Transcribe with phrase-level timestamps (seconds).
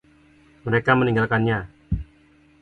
[0.65, 1.59] Mereka meninggalkannya.